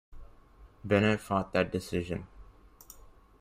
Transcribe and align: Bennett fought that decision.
Bennett 0.83 1.19
fought 1.19 1.53
that 1.53 1.71
decision. 1.71 2.25